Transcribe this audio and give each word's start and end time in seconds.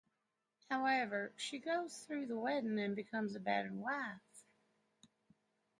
However, 0.67 1.31
she 1.37 1.59
goes 1.59 1.95
through 1.95 2.21
with 2.21 2.29
the 2.29 2.39
wedding 2.39 2.79
and 2.79 2.95
becomes 2.95 3.35
a 3.35 3.39
battered 3.39 3.75
wife. 3.75 4.43